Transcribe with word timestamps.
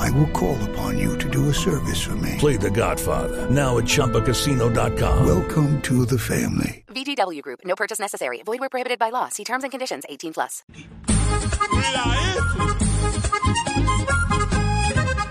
I 0.00 0.10
will 0.10 0.28
call 0.28 0.56
upon 0.70 0.98
you 0.98 1.16
to 1.18 1.28
do 1.28 1.48
a 1.50 1.54
service 1.54 2.00
for 2.00 2.16
me. 2.16 2.36
Play 2.38 2.56
The 2.56 2.70
Godfather 2.70 3.50
now 3.50 3.78
at 3.78 3.84
ChumbaCasino.com. 3.84 5.26
Welcome 5.26 5.80
to 5.82 6.06
the 6.06 6.18
family. 6.18 6.84
VGW 6.88 7.42
Group. 7.42 7.60
No 7.64 7.74
purchase 7.76 7.98
necessary. 8.00 8.42
Void 8.42 8.60
where 8.60 8.68
prohibited 8.70 8.98
by 8.98 9.10
law. 9.10 9.28
See 9.28 9.44
terms 9.44 9.62
and 9.64 9.70
conditions. 9.70 10.04
18 10.08 10.32
plus. 10.32 10.62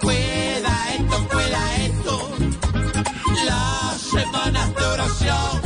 Cuida 0.00 0.74
esto, 0.94 1.28
cuida 1.28 1.76
esto. 1.86 2.30
Las 3.44 4.00
semanas 4.00 4.74
de 4.74 4.84
oración. 4.84 5.62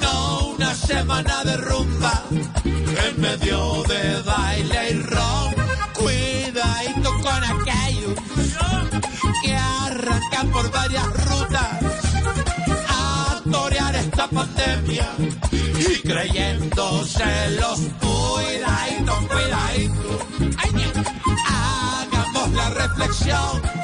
No 0.00 0.48
una 0.54 0.74
semana 0.74 1.44
de 1.44 1.56
rumba. 1.56 2.22
En 2.64 3.20
medio 3.20 3.82
de 3.84 4.22
baile 4.22 4.90
y 4.90 5.02
ron. 5.02 5.53
Varias 10.70 11.06
rutas 11.26 11.78
a 12.88 13.40
torear 13.50 13.94
esta 13.96 14.28
pandemia 14.28 15.08
y 15.50 16.00
creyéndose 16.06 17.50
los 17.60 17.80
cuidadito, 18.00 19.14
cuidadito. 19.28 20.18
Ay, 20.58 20.92
hagamos 21.46 22.52
la 22.52 22.70
reflexión. 22.70 23.83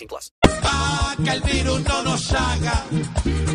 plus. 0.07 0.31
Pa' 0.41 1.15
que 1.23 1.31
el 1.31 1.41
virus 1.41 1.81
no 1.83 2.03
nos 2.03 2.31
haga 2.33 2.85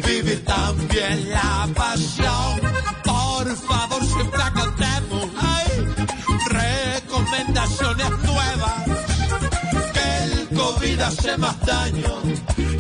vivir 0.07 0.45
también 0.45 1.31
la 1.31 1.69
pasión. 1.75 2.61
Por 3.05 3.57
favor, 3.57 4.05
siempre 4.05 4.43
acatemos 4.43 5.31
ay, 5.37 5.69
recomendaciones 6.49 8.11
nuevas. 8.23 8.85
Que 9.95 10.25
el 10.25 10.49
COVID 10.49 11.01
hace 11.01 11.37
más 11.39 11.61
daño 11.67 12.23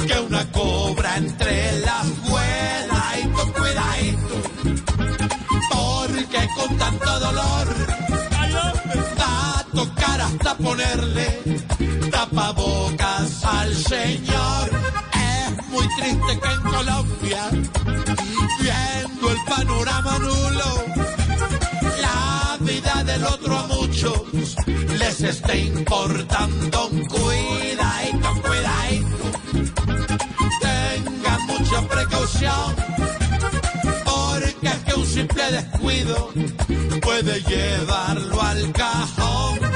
que 0.06 0.20
una 0.20 0.52
cobra 0.52 1.16
entre 1.16 1.80
las 1.80 2.06
cuidadito, 2.28 3.52
cuidadito. 3.52 4.36
Porque 5.70 6.48
con 6.56 6.76
tanto 6.78 7.20
dolor 7.20 7.68
va 9.20 9.58
a 9.58 9.64
tocar 9.72 10.20
hasta 10.20 10.54
ponerle 10.56 11.85
tapabocas 12.10 13.44
al 13.44 13.74
Señor. 13.74 14.70
Es 15.12 15.66
muy 15.68 15.86
triste 15.96 16.40
que 16.40 16.52
en 16.52 16.62
Colombia, 16.62 17.50
viendo 18.60 19.30
el 19.30 19.44
panorama 19.46 20.18
nulo, 20.18 20.84
la 22.00 22.56
vida 22.60 23.04
del 23.04 23.24
otro 23.24 23.58
a 23.58 23.66
muchos 23.66 24.22
les 24.98 25.20
esté 25.20 25.58
importando 25.58 26.88
un 26.88 27.04
cuidadito, 27.06 28.42
cuidadito. 28.42 29.16
Tengan 30.60 31.46
mucha 31.46 31.82
precaución, 31.88 32.76
porque 34.04 34.68
es 34.68 34.78
que 34.84 34.94
un 34.94 35.06
simple 35.06 35.52
descuido 35.52 36.30
puede 37.02 37.40
llevarlo 37.42 38.42
al 38.42 38.72
cajón. 38.72 39.75